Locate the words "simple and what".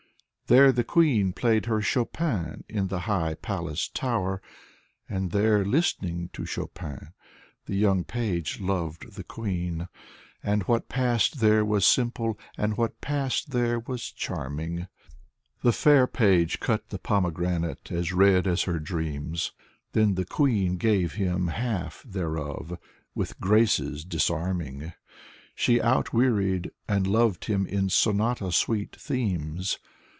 11.85-12.99